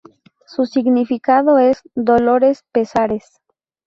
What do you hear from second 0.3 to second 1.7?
Su significado